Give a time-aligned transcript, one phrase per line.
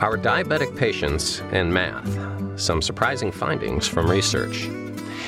[0.00, 2.06] Our diabetic patients and math.
[2.60, 4.68] Some surprising findings from research.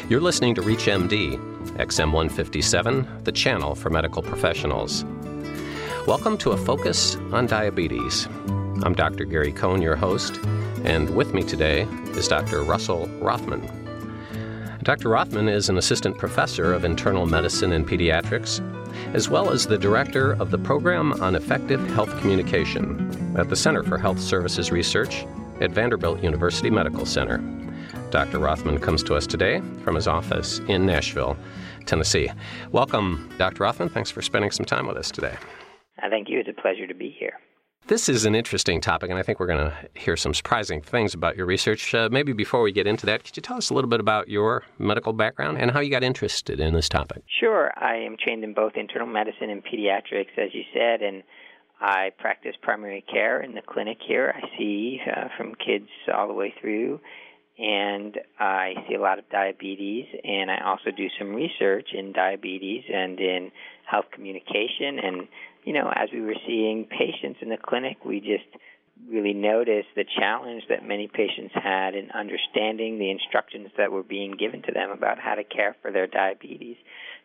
[0.08, 5.04] You're listening to ReachMD, XM157, the channel for medical professionals.
[6.06, 8.28] Welcome to a focus on diabetes.
[8.84, 9.24] I'm Dr.
[9.24, 10.36] Gary Cohn, your host,
[10.84, 11.82] and with me today
[12.12, 12.62] is Dr.
[12.62, 13.68] Russell Rothman.
[14.84, 15.08] Dr.
[15.08, 18.60] Rothman is an assistant professor of internal medicine and pediatrics,
[19.14, 22.99] as well as the director of the Program on Effective Health Communication
[23.36, 25.24] at the Center for Health Services Research
[25.60, 27.38] at Vanderbilt University Medical Center.
[28.10, 28.38] Dr.
[28.38, 31.36] Rothman comes to us today from his office in Nashville,
[31.86, 32.30] Tennessee.
[32.72, 33.62] Welcome, Dr.
[33.62, 33.88] Rothman.
[33.88, 35.36] Thanks for spending some time with us today.
[36.02, 36.40] I thank you.
[36.40, 37.34] It's a pleasure to be here.
[37.86, 41.14] This is an interesting topic, and I think we're going to hear some surprising things
[41.14, 41.94] about your research.
[41.94, 44.28] Uh, maybe before we get into that, could you tell us a little bit about
[44.28, 47.22] your medical background and how you got interested in this topic?
[47.40, 47.72] Sure.
[47.76, 51.22] I am trained in both internal medicine and pediatrics, as you said, and
[51.80, 54.34] I practice primary care in the clinic here.
[54.36, 57.00] I see uh, from kids all the way through,
[57.58, 62.84] and I see a lot of diabetes, and I also do some research in diabetes
[62.92, 63.50] and in
[63.86, 65.28] health communication and
[65.64, 68.48] you know, as we were seeing patients in the clinic, we just
[69.08, 74.32] really noticed the challenge that many patients had in understanding the instructions that were being
[74.32, 76.76] given to them about how to care for their diabetes.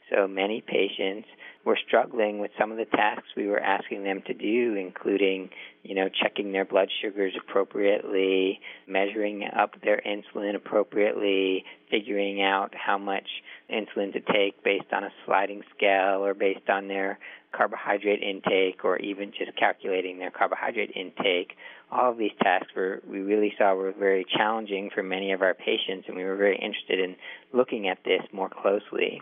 [0.10, 1.28] So many patients
[1.66, 5.50] were struggling with some of the tasks we were asking them to do, including,
[5.82, 13.00] you know, checking their blood sugars appropriately, measuring up their insulin appropriately, figuring out how
[13.00, 13.28] much
[13.70, 17.20] insulin to take based on a sliding scale or based on their
[17.56, 21.56] carbohydrate intake or even just calculating their carbohydrate intake.
[21.92, 25.54] All of these tasks were we really saw were very challenging for many of our
[25.54, 27.16] patients and we were very interested in
[27.54, 29.22] looking at this more closely.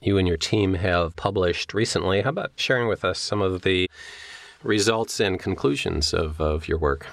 [0.00, 2.22] You and your team have published recently.
[2.22, 3.90] How about sharing with us some of the
[4.62, 7.06] results and conclusions of, of your work?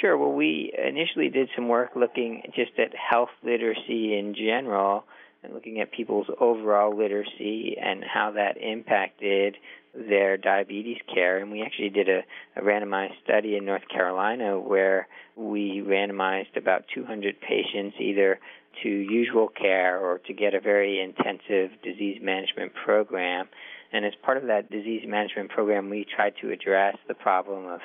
[0.00, 0.18] Sure.
[0.18, 5.04] Well, we initially did some work looking just at health literacy in general
[5.44, 9.56] and looking at people's overall literacy and how that impacted
[9.94, 11.38] their diabetes care.
[11.38, 12.22] And we actually did a,
[12.56, 15.06] a, randomized study in North Carolina where
[15.36, 18.40] we randomized about 200 patients either
[18.82, 23.48] to usual care or to get a very intensive disease management program.
[23.92, 27.80] And as part of that disease management program, we tried to address the problem of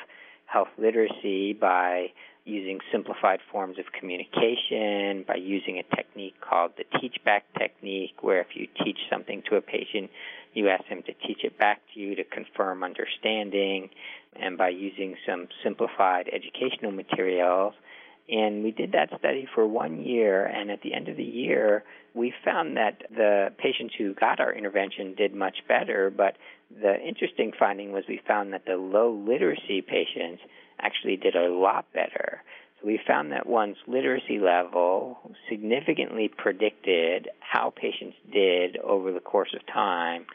[0.52, 2.08] health literacy by
[2.46, 8.42] using simplified forms of communication, by using a technique called the teach back technique, where
[8.42, 10.10] if you teach something to a patient,
[10.54, 13.90] you ask them to teach it back to you to confirm understanding,
[14.36, 17.74] and by using some simplified educational materials.
[18.32, 21.84] And we did that study for one year, and at the end of the year,
[22.14, 26.12] we found that the patients who got our intervention did much better.
[26.16, 26.36] But
[26.70, 30.42] the interesting finding was we found that the low literacy patients
[30.80, 32.44] actually did a lot better.
[32.80, 35.18] So we found that one's literacy level
[35.50, 40.26] significantly predicted how patients did over the course of time,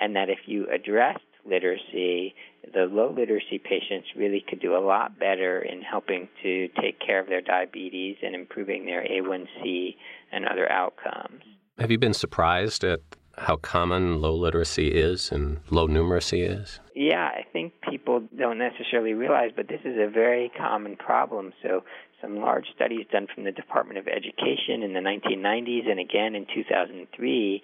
[0.00, 2.34] and that if you addressed literacy,
[2.72, 7.20] the low literacy patients really could do a lot better in helping to take care
[7.20, 9.96] of their diabetes and improving their A1C
[10.30, 11.42] and other outcomes.
[11.78, 13.00] Have you been surprised at
[13.38, 16.80] how common low literacy is and low numeracy is?
[16.94, 21.52] Yeah, I think people don't necessarily realize, but this is a very common problem.
[21.62, 21.82] So,
[22.20, 26.46] some large studies done from the Department of Education in the 1990s and again in
[26.54, 27.62] 2003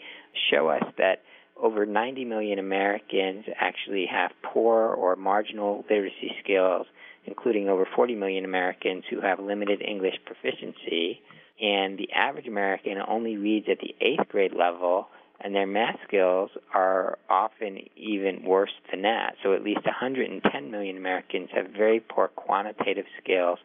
[0.51, 1.23] show us that
[1.61, 6.87] over 90 million Americans actually have poor or marginal literacy skills,
[7.25, 11.21] including over 40 million Americans who have limited English proficiency.
[11.61, 15.09] And the average American only reads at the eighth grade level,
[15.41, 19.35] and their math skills are often even worse than that.
[19.43, 23.59] So at least 110 million Americans have very poor quantitative skills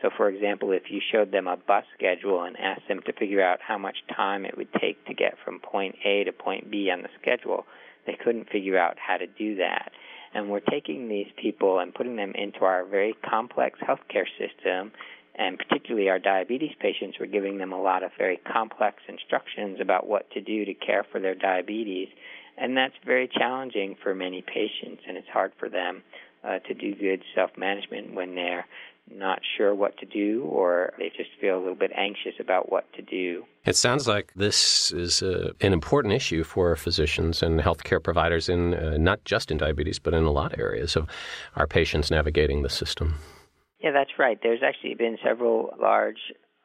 [0.00, 3.42] so, for example, if you showed them a bus schedule and asked them to figure
[3.42, 6.90] out how much time it would take to get from point A to point B
[6.90, 7.66] on the schedule,
[8.06, 9.90] they couldn't figure out how to do that.
[10.34, 14.92] And we're taking these people and putting them into our very complex healthcare system,
[15.34, 20.06] and particularly our diabetes patients, we're giving them a lot of very complex instructions about
[20.06, 22.08] what to do to care for their diabetes.
[22.56, 26.02] And that's very challenging for many patients, and it's hard for them
[26.44, 28.66] uh, to do good self management when they're
[29.10, 32.92] not sure what to do or they just feel a little bit anxious about what
[32.92, 33.44] to do.
[33.64, 38.48] It sounds like this is a, uh, an important issue for physicians and healthcare providers
[38.48, 41.08] in uh, not just in diabetes but in a lot of areas of
[41.56, 43.14] our patients navigating the system.
[43.80, 44.38] Yeah, that's right.
[44.42, 46.18] There's actually been several large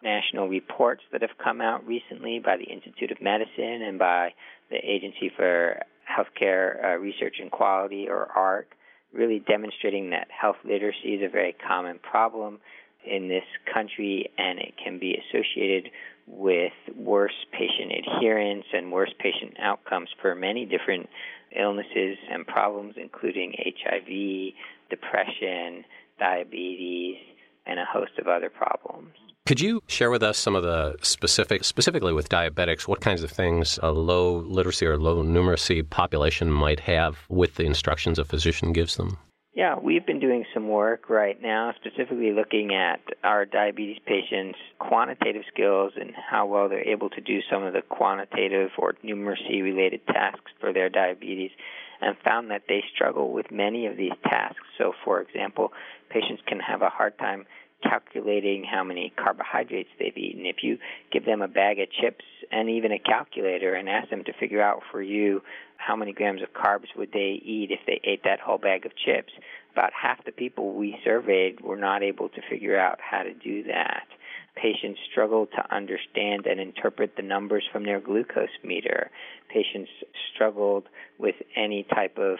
[0.03, 4.33] national reports that have come out recently by the Institute of Medicine and by
[4.69, 8.65] the Agency for Healthcare uh, Research and Quality or AHRQ
[9.13, 12.59] really demonstrating that health literacy is a very common problem
[13.05, 15.89] in this country and it can be associated
[16.25, 21.09] with worse patient adherence and worse patient outcomes for many different
[21.55, 24.53] illnesses and problems, including HIV,
[24.89, 25.83] depression,
[26.17, 27.17] diabetes,
[27.65, 29.13] and a host of other problems.
[29.45, 33.29] Could you share with us some of the specific, specifically with diabetics, what kinds of
[33.29, 38.71] things a low literacy or low numeracy population might have with the instructions a physician
[38.71, 39.17] gives them?
[39.53, 45.43] Yeah, we've been doing some work right now, specifically looking at our diabetes patients' quantitative
[45.53, 50.07] skills and how well they're able to do some of the quantitative or numeracy related
[50.07, 51.51] tasks for their diabetes,
[51.99, 54.63] and found that they struggle with many of these tasks.
[54.77, 55.73] So, for example,
[56.09, 57.45] patients can have a hard time
[57.83, 60.45] calculating how many carbohydrates they've eaten.
[60.45, 60.77] If you
[61.11, 64.61] give them a bag of chips and even a calculator and ask them to figure
[64.61, 65.41] out for you
[65.77, 68.93] how many grams of carbs would they eat if they ate that whole bag of
[68.95, 69.33] chips,
[69.73, 73.63] about half the people we surveyed were not able to figure out how to do
[73.63, 74.07] that.
[74.55, 79.09] Patients struggle to understand and interpret the numbers from their glucose meter.
[79.49, 79.89] Patients
[80.33, 80.87] struggled
[81.17, 82.37] with any type of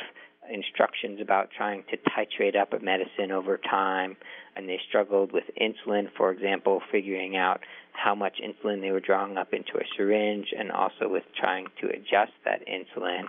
[0.51, 4.15] instructions about trying to titrate up a medicine over time,
[4.55, 7.61] and they struggled with insulin, for example, figuring out
[7.93, 11.87] how much insulin they were drawing up into a syringe, and also with trying to
[11.87, 13.23] adjust that insulin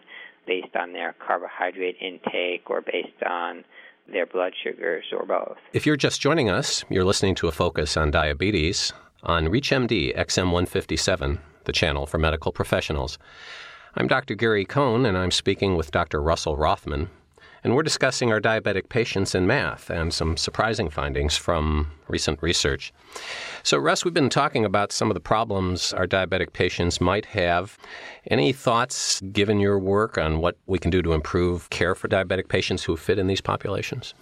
[0.47, 3.65] based on their carbohydrate intake or based on
[4.13, 5.57] their blood sugars or both.
[5.73, 11.39] If you're just joining us, you're listening to a focus on diabetes on ReachMD XM157,
[11.65, 13.19] the channel for medical professionals.
[13.97, 14.35] I'm Dr.
[14.35, 16.21] Gary Cohn, and I'm speaking with Dr.
[16.21, 17.09] Russell Rothman.
[17.63, 22.93] And we're discussing our diabetic patients in math and some surprising findings from recent research.
[23.63, 27.79] So, Russ, we've been talking about some of the problems our diabetic patients might have.
[28.29, 32.49] Any thoughts, given your work, on what we can do to improve care for diabetic
[32.49, 34.13] patients who fit in these populations?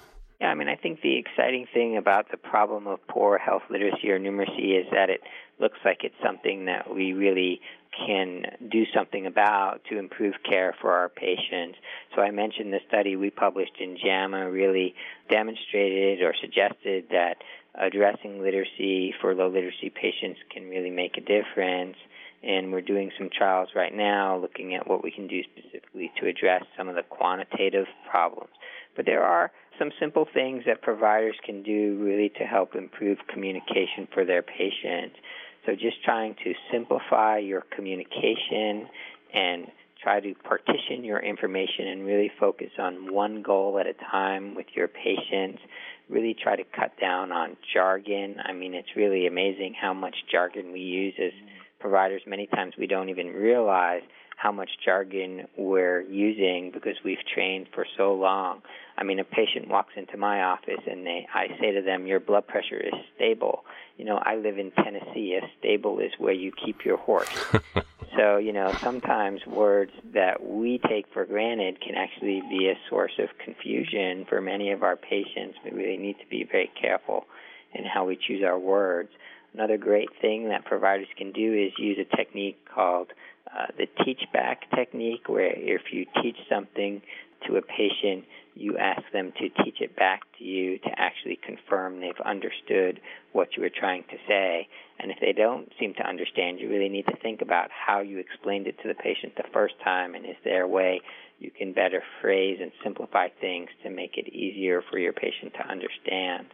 [0.43, 4.11] Yeah, I mean, I think the exciting thing about the problem of poor health literacy
[4.11, 5.23] or numeracy is that it
[5.59, 7.61] looks like it's something that we really
[7.93, 11.79] can do something about to improve care for our patients.
[12.15, 14.95] So I mentioned the study we published in JAMA really
[15.31, 17.37] demonstrated or suggested that
[17.75, 21.97] addressing literacy for low literacy patients can really make a difference.
[22.43, 26.27] And we're doing some trials right now looking at what we can do specifically to
[26.27, 28.51] address some of the quantitative problems.
[28.97, 34.09] But there are some simple things that providers can do really to help improve communication
[34.13, 35.17] for their patients.
[35.67, 38.89] So just trying to simplify your communication
[39.33, 39.67] and
[40.03, 44.67] try to partition your information and really focus on one goal at a time with
[44.75, 45.61] your patients.
[46.09, 48.37] Really try to cut down on jargon.
[48.45, 51.33] I mean, it's really amazing how much jargon we use as
[51.79, 52.23] providers.
[52.27, 54.03] Many times we don't even realize
[54.43, 58.61] how much jargon we're using because we've trained for so long.
[58.99, 62.19] I mean, a patient walks into my office and they, I say to them, "Your
[62.19, 63.65] blood pressure is stable."
[63.97, 65.39] You know, I live in Tennessee.
[65.41, 67.33] A stable is where you keep your horse.
[68.17, 73.19] so, you know, sometimes words that we take for granted can actually be a source
[73.21, 75.57] of confusion for many of our patients.
[75.65, 77.27] We really need to be very careful
[77.75, 79.11] in how we choose our words.
[79.55, 83.13] Another great thing that providers can do is use a technique called
[83.51, 87.03] uh, the teach back technique, where if you teach something
[87.47, 88.25] to a patient,
[88.55, 93.01] you ask them to teach it back to you to actually confirm they've understood
[93.33, 94.69] what you were trying to say.
[94.99, 98.19] And if they don't seem to understand, you really need to think about how you
[98.19, 101.01] explained it to the patient the first time, and is there a way
[101.39, 105.67] you can better phrase and simplify things to make it easier for your patient to
[105.67, 106.47] understand.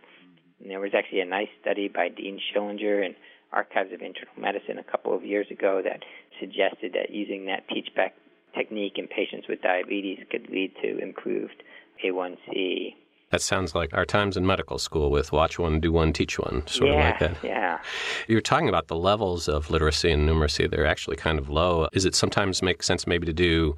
[0.61, 3.15] And there was actually a nice study by Dean Schillinger and
[3.53, 6.03] Archives of Internal Medicine a couple of years ago that
[6.39, 8.15] suggested that using that teach back
[8.55, 11.63] technique in patients with diabetes could lead to improved
[12.05, 12.95] A1C.
[13.31, 16.67] That sounds like our times in medical school with watch one, do one, teach one,
[16.67, 17.47] sort yeah, of like that.
[17.47, 17.79] Yeah.
[18.27, 20.71] You're talking about the levels of literacy and numeracy.
[20.71, 21.89] They're actually kind of low.
[21.93, 23.77] Is it sometimes make sense maybe to do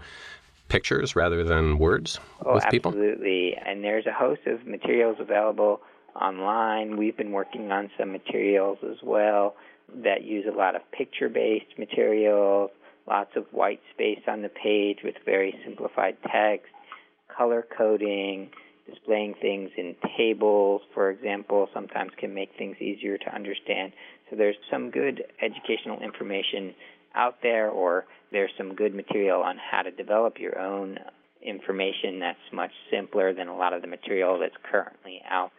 [0.69, 2.93] pictures rather than words oh, with people?
[2.93, 3.57] Absolutely.
[3.57, 5.81] And there's a host of materials available
[6.15, 6.97] online.
[6.97, 9.57] We've been working on some materials as well
[10.03, 12.71] that use a lot of picture based materials,
[13.09, 16.69] lots of white space on the page with very simplified text,
[17.37, 18.51] color coding,
[18.89, 23.93] displaying things in tables, for example, sometimes can make things easier to understand.
[24.29, 26.75] So there's some good educational information
[27.15, 30.99] out there, or there's some good material on how to develop your own
[31.43, 35.53] information that's much simpler than a lot of the material that's currently out.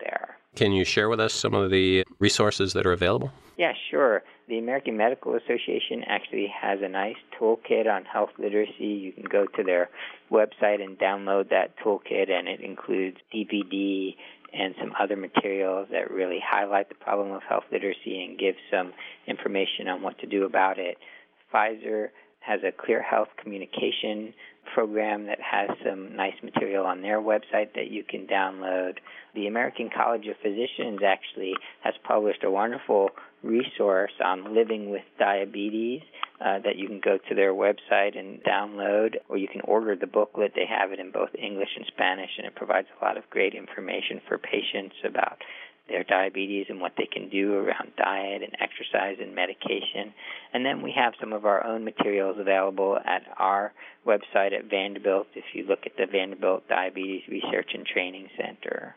[0.55, 3.31] Can you share with us some of the resources that are available?
[3.57, 4.23] Yeah, sure.
[4.49, 8.83] The American Medical Association actually has a nice toolkit on health literacy.
[8.83, 9.89] You can go to their
[10.29, 14.15] website and download that toolkit, and it includes DVD
[14.53, 18.91] and some other materials that really highlight the problem of health literacy and give some
[19.27, 20.97] information on what to do about it.
[21.53, 22.09] Pfizer
[22.41, 24.33] has a Clear Health communication
[24.73, 28.97] program that has some nice material on their website that you can download.
[29.35, 33.09] The American College of Physicians actually has published a wonderful
[33.43, 36.01] resource on living with diabetes
[36.39, 40.07] uh, that you can go to their website and download, or you can order the
[40.07, 40.53] booklet.
[40.55, 43.53] They have it in both English and Spanish, and it provides a lot of great
[43.53, 45.37] information for patients about
[45.91, 50.13] their diabetes and what they can do around diet and exercise and medication.
[50.53, 53.73] And then we have some of our own materials available at our
[54.07, 58.95] website at Vanderbilt if you look at the Vanderbilt Diabetes Research and Training Center.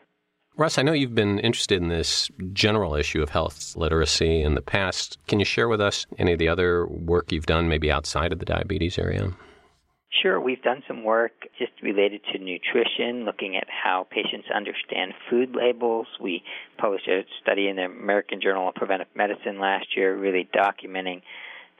[0.57, 4.61] Russ, I know you've been interested in this general issue of health literacy in the
[4.61, 5.17] past.
[5.27, 8.39] Can you share with us any of the other work you've done, maybe outside of
[8.39, 9.33] the diabetes area?
[10.21, 15.55] Sure, we've done some work just related to nutrition, looking at how patients understand food
[15.55, 16.07] labels.
[16.21, 16.41] We
[16.77, 21.21] published a study in the American Journal of Preventive Medicine last year, really documenting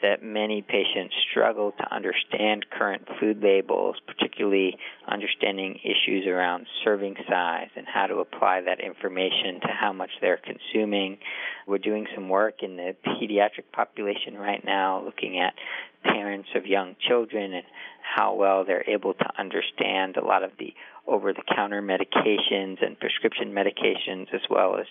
[0.01, 4.77] that many patients struggle to understand current food labels, particularly
[5.07, 10.39] understanding issues around serving size and how to apply that information to how much they're
[10.43, 11.17] consuming.
[11.65, 15.53] We're doing some work in the pediatric population right now, looking at
[16.05, 17.65] parents of young children and
[18.15, 20.73] how well they're able to understand a lot of the
[21.07, 24.87] over the counter medications and prescription medications, as well as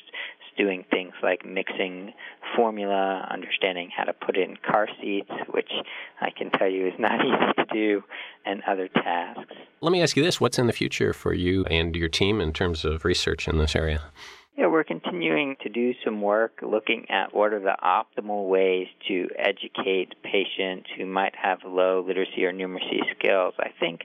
[0.57, 2.13] doing things like mixing
[2.55, 5.71] formula, understanding how to put in car seats, which
[6.21, 8.03] I can tell you is not easy to do,
[8.47, 9.55] and other tasks.
[9.81, 12.53] Let me ask you this what's in the future for you and your team in
[12.53, 14.03] terms of research in this area?
[14.57, 19.29] Yeah, we're continuing to do some work looking at what are the optimal ways to
[19.37, 23.55] educate patients who might have low literacy or numeracy skills.
[23.59, 24.03] I think,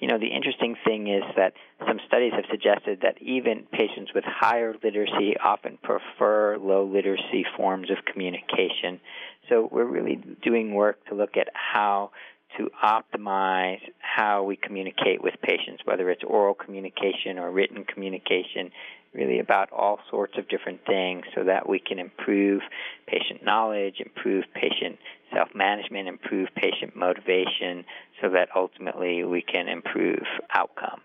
[0.00, 1.52] you know, the interesting thing is that
[1.86, 7.88] some studies have suggested that even patients with higher literacy often prefer low literacy forms
[7.88, 9.00] of communication.
[9.48, 12.10] So we're really doing work to look at how
[12.58, 18.70] to optimize how we communicate with patients, whether it's oral communication or written communication,
[19.14, 22.62] really about all sorts of different things so that we can improve
[23.06, 24.98] patient knowledge, improve patient
[25.32, 27.84] self management, improve patient motivation,
[28.20, 30.22] so that ultimately we can improve
[30.54, 31.02] outcomes.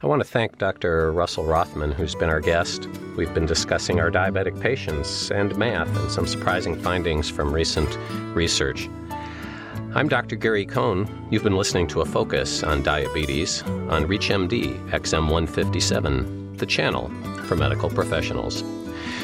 [0.00, 1.10] I want to thank Dr.
[1.10, 2.86] Russell Rothman, who's been our guest.
[3.16, 7.98] We've been discussing our diabetic patients and math and some surprising findings from recent
[8.36, 8.88] research.
[9.98, 10.36] I'm Dr.
[10.36, 11.26] Gary Cohn.
[11.28, 17.08] You've been listening to a focus on diabetes on ReachMD XM157, the channel
[17.46, 18.62] for medical professionals.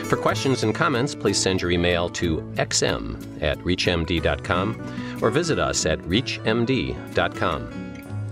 [0.08, 5.86] For questions and comments, please send your email to xm at reachmd.com or visit us
[5.86, 7.70] at reachmd.com.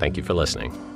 [0.01, 0.92] Thank you for listening.